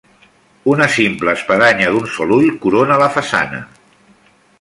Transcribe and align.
Una 0.71 0.85
simple 0.93 1.35
espadanya 1.39 1.91
d'un 1.95 2.07
sol 2.13 2.33
ull 2.39 2.47
corona 2.65 2.97
la 3.03 3.11
façana. 3.19 3.61